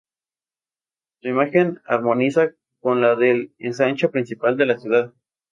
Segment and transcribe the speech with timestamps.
[1.19, 5.13] Su imagen armoniza con la del ensanche principal de la ciudad.